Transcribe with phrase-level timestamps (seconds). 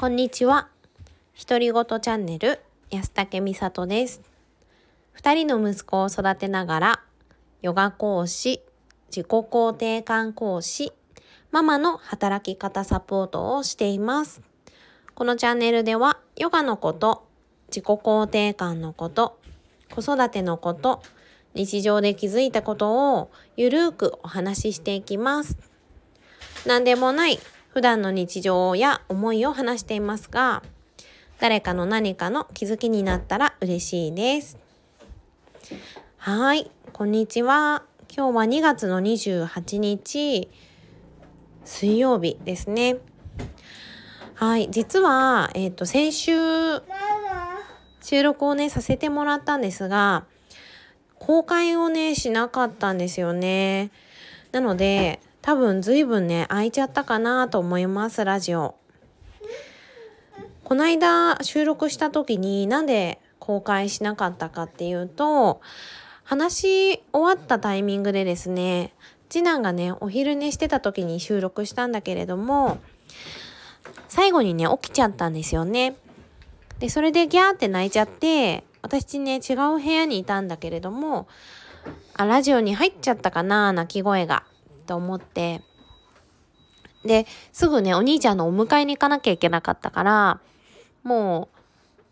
[0.00, 0.68] こんにちは。
[1.46, 2.58] 独り言チャンネル
[2.90, 4.22] 安武美里です。
[5.12, 7.00] 二人の息子を育てながら、
[7.60, 8.62] ヨガ講師、
[9.14, 10.94] 自己肯定感講師、
[11.50, 14.40] ママの働き方サポートをしています。
[15.14, 17.26] このチャンネルでは、ヨガのこと、
[17.68, 19.38] 自己肯定感のこと、
[19.94, 21.02] 子育てのこと、
[21.52, 25.58] 日常で気づいたことをゆるーくお話ししていきます。
[26.64, 27.38] 何でもない
[27.72, 30.64] 普段の日常や思いを話していますが、
[31.38, 34.58] 誰かの何かの気づきになったら嬉しいです。
[36.16, 37.84] はい、こんにちは。
[38.12, 40.48] 今日は2月の28日、
[41.64, 42.96] 水曜日ですね。
[44.34, 46.32] はい、実は、えっ、と、先週、
[48.02, 50.24] 収録をね、させてもらったんですが、
[51.20, 53.92] 公開をね、しなかったんですよね。
[54.50, 58.74] なので、多分随分ね、空いちゃったかなと思います、ラジオ。
[60.64, 65.60] この間収録した時になんで公開しなかったかっていうと、
[66.24, 68.92] 話し終わったタイミングでですね、
[69.30, 72.78] 次男がね、お昼寝してた時に収録したんだけれども、
[74.08, 75.96] 最後にね、起きちゃったんですよね。
[76.80, 81.26] で、それでギャーって泣いちゃって、私ね、違う部屋にいたんだけれども、
[82.14, 84.44] あ、ラジオに入っちゃったかな、泣き声が。
[84.90, 85.62] と思って。
[87.04, 90.40] で、すぐね、お兄ちゃんのお迎えに行かなきゃいけなかったから、
[91.04, 91.56] もう、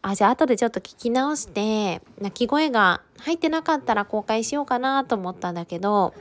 [0.00, 6.14] あ、じゃあ後でちょっと聞き直して、泣き声が入ってなかったら公開しようかなと思ったんだけど、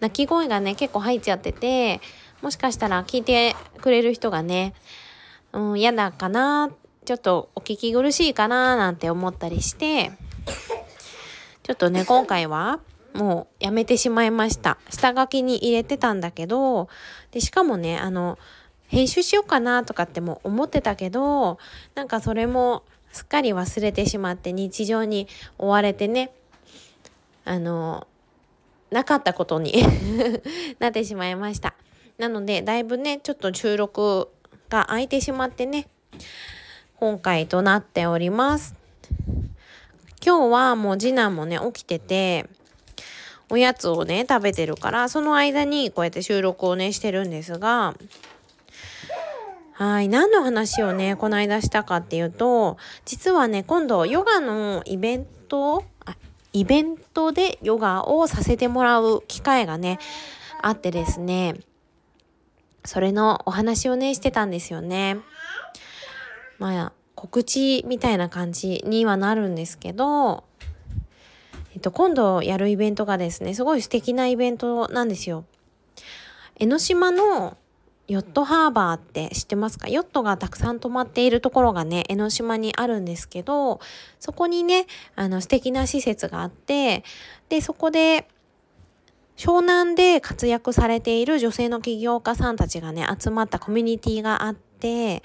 [0.00, 2.02] 泣き声がね、結構入っちゃってて、
[2.42, 4.74] もしかしたら聞いてくれる人がね、
[5.54, 6.68] うん、嫌だかな、
[7.06, 10.12] ちょっとお聞き苦しいかな、なんて思ったりして、
[11.62, 12.80] ちょっとね、今回は、
[13.14, 14.78] もうやめてしまいました。
[14.90, 16.88] 下書きに入れてたんだけど、
[17.30, 18.38] で、しかもね、あの、
[18.88, 21.58] 編集しようかなとかっても思ってたけど、
[21.94, 26.32] なんかそれもすっかり忘れてしまって日常に追われてね、
[27.44, 28.06] あの、
[28.90, 29.82] なかったことに
[30.78, 31.74] なってしまいました。
[32.18, 34.28] なので、だいぶね、ちょっと収録
[34.68, 35.88] が空いてしまってね、
[36.96, 38.74] 今回となっております。
[40.24, 42.48] 今日はもう次男もね、起きてて、
[43.50, 47.94] おやつをね、食べてるから、その間にこうやって収録をね、してるんですが、
[49.72, 50.08] はい。
[50.08, 56.14] 何の話をね、この間したかっていうと、実はね、今度、ヨガのイベント、あ
[56.52, 59.98] イベントでヨガをさせてもらう機会がね、
[60.60, 61.56] あってですね、
[62.84, 65.18] それのお話をね、してたんですよね。
[66.58, 70.44] まあ、告知みたいな感じにはなるんですけど、
[71.82, 75.44] と、今度やるイベントがですね、すごい素敵なイベントなんですよ。
[76.56, 77.56] 江ノ島の
[78.08, 79.88] ヨットハーバーって知ってますか？
[79.88, 83.80] ヨットがたくさん泊まっているところがね、江ノ島にあるんですけど、
[84.20, 87.04] そこにね、あの素敵な施設があって、
[87.48, 88.28] で、そこで、
[89.36, 95.22] 湘南で活躍されている女性の起業家さんたちがね、集まったコミュニティがあって、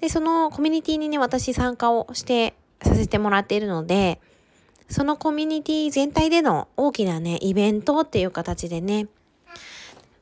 [0.00, 4.20] で、そのコミュニティにね、私参加をしてさせてもらっているので、
[4.92, 9.06] そのコミュニティ全体での大きなね、イベントっていう形でね、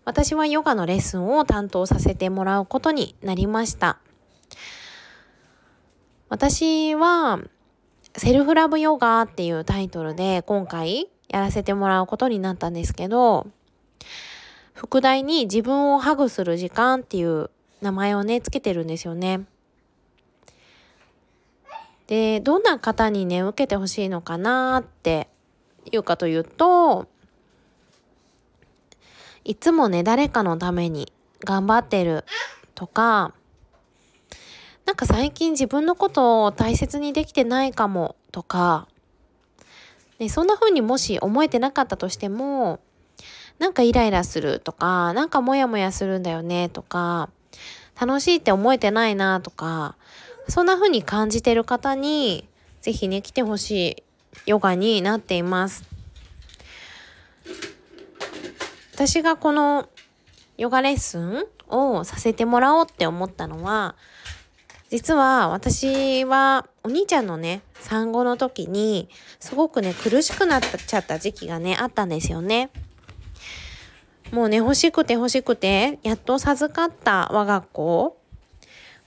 [0.05, 3.99] 私はヨガのレッスンを担当させてもらうことになりました。
[6.29, 7.41] 私は、
[8.17, 13.49] セルフラブヨガっていうタイトルで今回やらせてもらうことになったんですけど、
[14.75, 17.51] 副題に自分をハグする時間っていう
[17.83, 19.41] 名前をね、つけてるんですよね。
[22.11, 25.29] で、どんな方にね、受けてほしいのかなって
[25.93, 27.07] いうかというと、
[29.45, 31.13] いつもね、誰かのために
[31.45, 32.25] 頑張ってる
[32.75, 33.33] とか、
[34.87, 38.89] なんか最近自分のことを大切にできてないかもとか、
[40.19, 42.81] ね、そんな風にもし思えてなかったとしても、
[43.61, 47.31] なんかイライラするとか、なんかモヤモヤするんだよねとか、
[48.01, 49.95] 楽しいって思えてないなとか、
[50.51, 52.49] そんな風に感じてる方に、
[52.81, 54.03] ぜひね、来てほしい
[54.47, 55.85] ヨガになっています。
[58.95, 59.89] 私がこの
[60.59, 63.95] ヨガレッスンをさせてもらおうって思ったのは、
[64.91, 69.09] 実は私はお兄ちゃんのね、産後の時に
[69.39, 72.71] すごくね、苦しくなっちゃった時期がね、あったんですよね。
[74.33, 78.20] もうね、欲しくて欲しくて、やっと授かった我が子、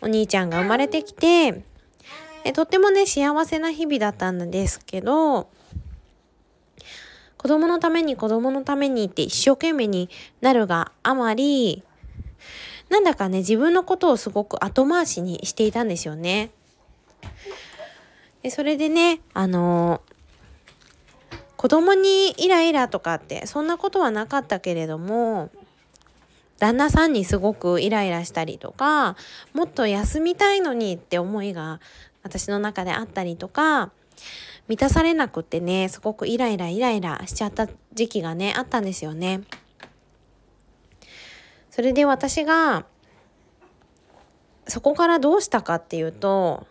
[0.04, 1.64] お兄ちゃんが生まれてきて、
[2.44, 5.48] えとってもね、幸せな日々だったんですけど、
[7.38, 10.10] 子供のために子供のためにって一生懸命に
[10.42, 11.84] なるがあまり、
[12.90, 16.52] なんだかね自分のことをすごく後回しにしていたんですよね。
[18.42, 20.02] でそれでねあの
[21.56, 25.50] 子供にイライラとかってそんなことはなかったけれども
[26.64, 29.18] 旦那さんにすごくイライラしたりとか
[29.54, 31.82] もっと休みたいのにって思いが
[32.24, 33.92] 私の中であったりとか
[34.70, 39.42] 満たされなくってねすごくイライライライラしちゃった時期がねあったんですよね。
[41.70, 42.86] それで私が
[44.66, 46.66] そこからどうしたかっていうと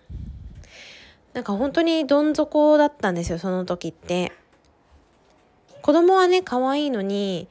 [1.35, 4.33] なんか本当にどん底だったんですよその時って。
[5.83, 7.49] 子供はね可愛いのに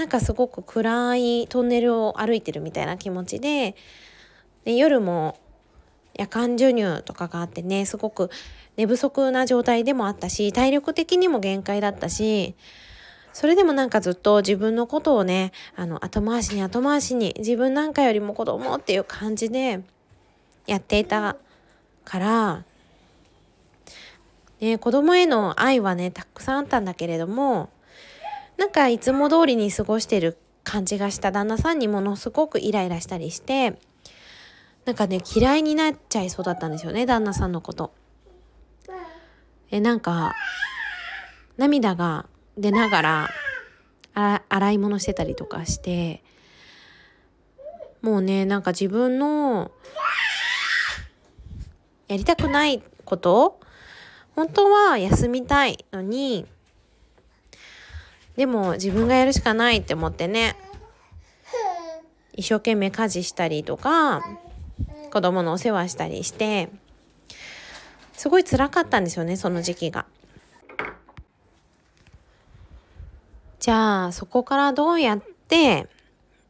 [0.00, 3.76] なんかすごく暗いトンネルを歩いてるみたいな気持ちで
[4.64, 5.38] で夜も
[6.14, 8.30] 夜間授乳とかがあってねすごく
[8.78, 12.54] 寝不足な状態でもあったし体力的にも限界だったし
[13.34, 19.82] それでもなんかずっと自分のことをねあの後回しに後回しに自分なんかよりも子供っていう感じで
[20.66, 21.36] やっていた
[22.06, 22.64] から
[24.60, 27.70] ね、子供への愛はねたくさんあったんだけれども
[28.60, 33.78] なんかいつも通りに過ごしてる感じがした旦那さんにものすごくイライラしたりして
[34.84, 37.94] なんかね嫌いになっちゃいそうだったんですよね旦那さんのこと。
[39.70, 40.34] えなんか
[41.56, 42.26] 涙が
[42.58, 43.30] 出ながら
[44.50, 46.22] 洗い物してたりとかして
[48.02, 49.70] もうねなんか自分の
[52.08, 53.58] やりたくないこと
[54.36, 56.46] 本当は休みたいのに
[58.40, 60.56] でも自分がやるしかないって思ってね
[62.32, 64.22] 一生懸命家事したりとか
[65.12, 66.70] 子供のお世話したりして
[68.14, 70.06] すごい辛かったんですよねその時期が。
[73.58, 75.86] じゃあそこからどうやって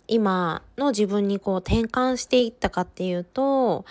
[0.06, 3.84] 今の自分にこう転換していったかっていうと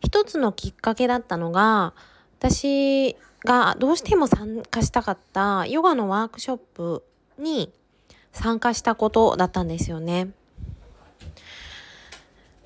[0.00, 1.94] 一つのきっかけだったのが
[2.38, 7.02] 私がどうしても参加したかったヨガのワークショップ
[7.40, 7.72] に
[8.32, 10.28] 参加したことだったんですよね。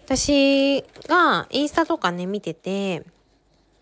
[0.04, 3.04] 私がインスタとかね見てて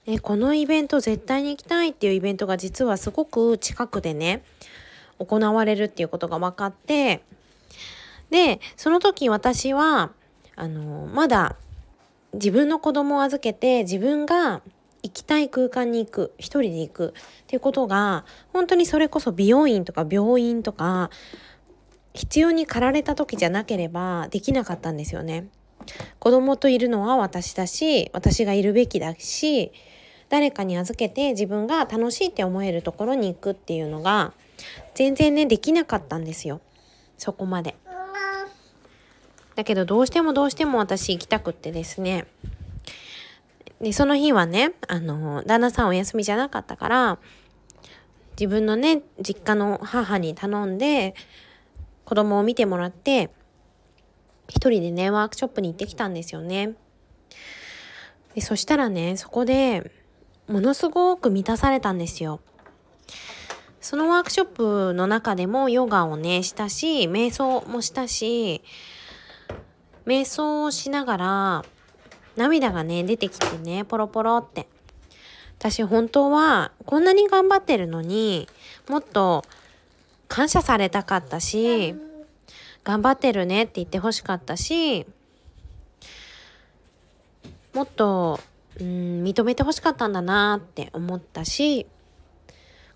[0.06, 4.44] えこのイベント絶対に行きたいっていうイベントが実はすごく近くでね
[5.18, 7.22] 行われるっていうことが分かって
[8.30, 10.10] でその時私は
[10.54, 11.56] あのまだ
[12.34, 14.62] 自分の子供を預けて自分が
[15.02, 21.10] 行きたい空間に行く一人で行くっていうことが本当にそれこそ美容院とか病院とか
[22.14, 25.48] 必要に駆られた時じゃなければできなかったんですよね。
[26.20, 29.72] 子供といるのは私だし私がいるべきだし
[30.28, 34.32] 誰かに預けて自分が楽しいって思えるところに行くっていうのが
[34.94, 36.60] 全然ねできなかったんですよ
[37.18, 37.74] そこまで。
[39.54, 42.26] だけどどうしてもどうしても私行きたくってですね
[43.82, 47.18] で、その日はね、あの、旦那さんお休みじゃなかったから、
[48.38, 51.14] 自分のね、実家の母に頼んで、
[52.04, 53.30] 子供を見てもらって、
[54.48, 56.74] 一人でね、ワークショップに行ってきたんですよね。
[58.34, 59.90] でそしたらね、そこで、
[60.46, 62.40] ものすごく満たされたんですよ。
[63.80, 68.62] そのワークショップの中でもヨガをね、したし、瞑想もしたし、
[70.06, 71.64] 瞑想をしながら、
[72.36, 74.66] 涙がね、出てきてね、ポロポロって。
[75.62, 78.48] 私本当はこんなに頑張ってるのに
[78.88, 79.44] もっと
[80.26, 81.94] 感謝されたかったし
[82.82, 85.06] 頑張ってるねって言ってほしかったし
[87.74, 88.40] もっと
[88.80, 91.86] うん認めてほしかったんだなって思ったし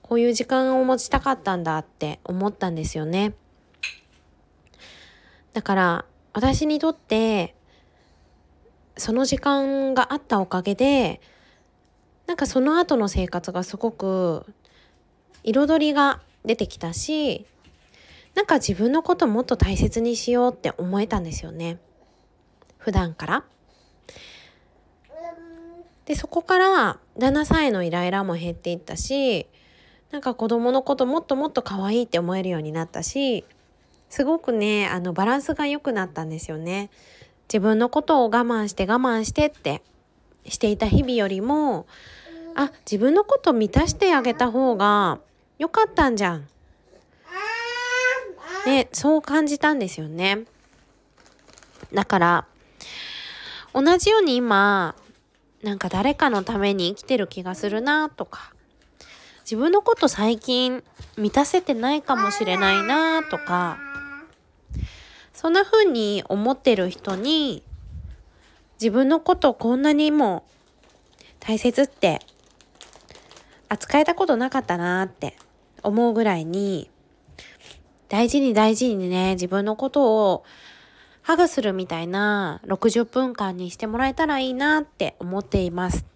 [0.03, 3.35] こういう時間を持ちたかったんだって思ったんですよね。
[5.53, 7.56] だから私にとって
[8.97, 11.21] その時間があったおかげで
[12.27, 14.47] なんかその後の生活がすごく
[15.45, 17.47] 彩りが出てきたし
[18.35, 21.79] なんか自分のこともっと大切にしようって思えたんですよね
[22.79, 23.45] 普段から。
[26.05, 29.49] でそこから旦那さんへのイライラも減っていったし
[30.13, 33.45] なんか子供のこともっともっと可愛いって思えるようになったし
[34.09, 36.91] すごくねあのバランスが良くなったんですよね。
[37.49, 39.83] 自分のことを我慢して我慢してって
[40.47, 41.87] していた日々よりも
[42.55, 45.21] あ自分のこと満たしてあげた方が
[45.59, 46.49] 良かったんじゃん。
[48.67, 50.45] ねそう感じたんですよね。
[51.93, 52.47] だから
[53.73, 54.97] 同じように今
[55.63, 58.53] なんか誰かのために生きてる気がするなとか
[59.43, 60.83] 自分のこと最近
[61.17, 63.79] 満たせてないかもしれないなとか
[65.37, 67.63] そんな風に思ってる人に
[68.81, 70.45] 自分のことこんなにも
[71.41, 72.21] 大切って
[73.69, 75.37] 扱えたことなかったなって
[75.83, 76.89] 思うぐらいに
[78.09, 80.45] 大事に大事にね自分のことを
[81.21, 86.07] ハグするみたいな60分間にしてもらえたらいいなって思っています。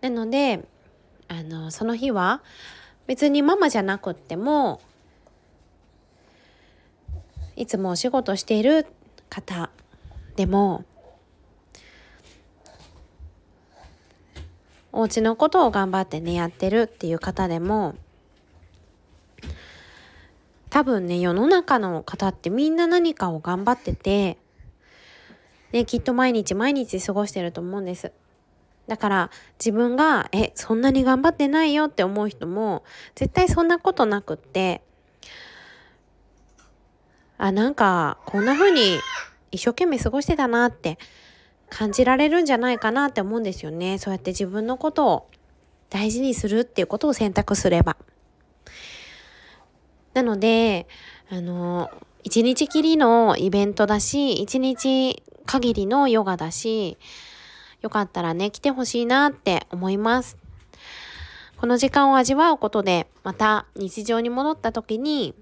[0.00, 0.66] なので
[1.28, 2.42] あのその日は
[3.06, 4.80] 別にママじゃなくっても
[7.60, 8.86] いつもお仕事している
[9.28, 9.68] 方
[10.34, 10.86] でも
[14.92, 17.96] お家のことを頑張ってねやってるっていう方でも
[20.70, 24.38] 多分ね世の中の方ってみんな何かを頑張ってて
[25.72, 28.10] ねきっと毎日毎日過ごしてると思うんです。
[28.86, 34.82] だから自分がえそんなに頑張ってないよって思う人も絶対そんなことなくって
[37.42, 39.00] あなんかこんな風に
[39.50, 40.98] 一生懸命過ごしてたなって
[41.70, 43.96] 感じられるんじゃないかなって思うんですよね。
[43.96, 45.30] そうやって自分のことを
[45.88, 47.96] 大事にするっていうことを選択すれば。
[50.12, 50.86] なので、
[51.30, 51.90] あの、
[52.24, 56.98] 一日きりのイベントだし、一日限りのヨガだし、
[57.80, 60.36] よかったらね、来てほしいなって思います。
[61.56, 65.34] この時間を味わうことで、また日常に戻った時に、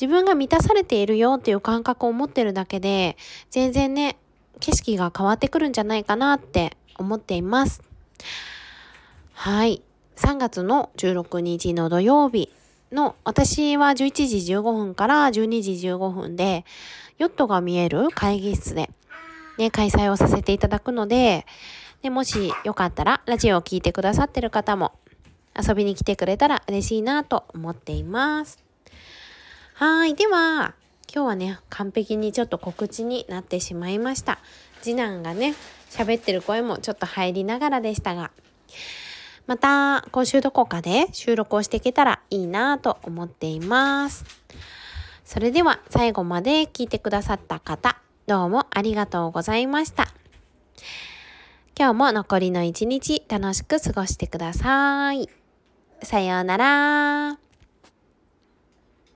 [0.00, 3.16] 自分が満たされているよっていう感覚を持ってるだけで、
[3.50, 4.16] 全然ね、
[4.60, 7.82] 景色が変わってくるんじゃないかなって思っています。
[9.32, 9.82] はい。
[10.16, 12.48] 3月の16日の土曜日
[12.92, 13.94] の、私は11
[14.28, 16.64] 時15分から12時15分で、
[17.18, 18.90] ヨットが見える会議室で、
[19.58, 21.46] ね、開催をさせていただくので、
[22.02, 24.92] でもしよかったら、ラジオを聴いてくださってる方も、
[25.56, 28.71] 遊びに来てくれたら嬉しいなと思っています。
[29.84, 30.14] はい。
[30.14, 30.76] では、
[31.12, 34.38] 今日はね、完璧にちょっと告知になってしまいました。
[34.80, 35.56] 次男がね、
[35.90, 38.30] 喋ってる声もちょっと入りながらでしたが、
[39.48, 44.24] また今週どこかで収録をしていけたらいいなと思っています。
[45.24, 50.14] それでは最後まで聞いてくださった方、どうもありがとうございました。
[51.76, 55.28] 今日も残りの一日楽しく過ごしてください。
[56.04, 57.51] さようなら。